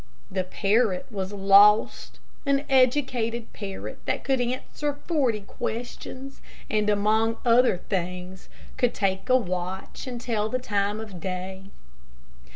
The 0.31 0.43
parrot 0.45 1.05
was 1.11 1.31
lost 1.31 2.19
an 2.47 2.65
educated 2.71 3.53
parrot 3.53 3.99
that 4.05 4.23
could 4.23 4.41
answer 4.41 4.95
forty 5.05 5.41
questions, 5.41 6.41
and, 6.71 6.89
among 6.89 7.37
other 7.45 7.77
things, 7.77 8.49
could 8.77 8.95
take 8.95 9.29
a 9.29 9.37
watch 9.37 10.07
and 10.07 10.19
tell 10.19 10.49
the 10.49 10.57
time 10.57 10.99
of 10.99 11.19
day. 11.19 11.65